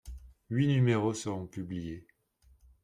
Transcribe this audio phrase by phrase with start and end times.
[0.49, 2.07] Huit numéros seront publiés.